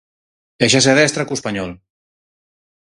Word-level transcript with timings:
E 0.63 0.65
xa 0.71 0.79
se 0.85 0.91
adestra 0.91 1.27
co 1.27 1.37
Español. 1.39 1.71